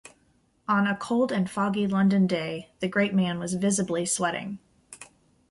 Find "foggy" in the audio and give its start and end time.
1.47-1.85